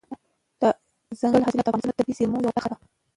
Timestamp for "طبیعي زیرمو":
1.99-2.37